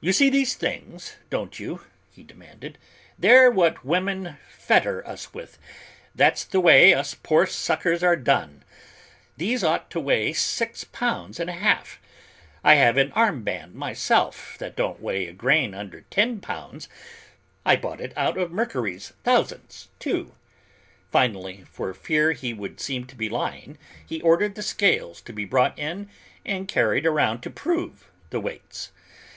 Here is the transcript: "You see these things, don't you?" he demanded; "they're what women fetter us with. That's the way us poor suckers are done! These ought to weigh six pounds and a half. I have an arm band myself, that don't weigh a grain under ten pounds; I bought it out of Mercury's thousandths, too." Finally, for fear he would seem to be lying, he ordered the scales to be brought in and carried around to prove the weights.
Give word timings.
"You 0.00 0.12
see 0.12 0.28
these 0.28 0.56
things, 0.56 1.18
don't 1.30 1.60
you?" 1.60 1.82
he 2.10 2.24
demanded; 2.24 2.78
"they're 3.16 3.48
what 3.48 3.84
women 3.84 4.36
fetter 4.50 5.06
us 5.06 5.32
with. 5.32 5.56
That's 6.16 6.42
the 6.42 6.58
way 6.58 6.92
us 6.92 7.14
poor 7.14 7.46
suckers 7.46 8.02
are 8.02 8.16
done! 8.16 8.64
These 9.36 9.62
ought 9.62 9.88
to 9.92 10.00
weigh 10.00 10.32
six 10.32 10.82
pounds 10.82 11.38
and 11.38 11.48
a 11.48 11.52
half. 11.52 12.00
I 12.64 12.74
have 12.74 12.96
an 12.96 13.12
arm 13.12 13.44
band 13.44 13.76
myself, 13.76 14.56
that 14.58 14.74
don't 14.74 15.00
weigh 15.00 15.28
a 15.28 15.32
grain 15.32 15.74
under 15.74 16.00
ten 16.10 16.40
pounds; 16.40 16.88
I 17.64 17.76
bought 17.76 18.00
it 18.00 18.12
out 18.16 18.36
of 18.36 18.50
Mercury's 18.50 19.12
thousandths, 19.22 19.90
too." 20.00 20.34
Finally, 21.12 21.62
for 21.70 21.94
fear 21.94 22.32
he 22.32 22.52
would 22.52 22.80
seem 22.80 23.06
to 23.06 23.14
be 23.14 23.28
lying, 23.28 23.78
he 24.04 24.20
ordered 24.22 24.56
the 24.56 24.62
scales 24.62 25.20
to 25.20 25.32
be 25.32 25.44
brought 25.44 25.78
in 25.78 26.10
and 26.44 26.66
carried 26.66 27.06
around 27.06 27.42
to 27.42 27.50
prove 27.50 28.10
the 28.30 28.40
weights. 28.40 28.90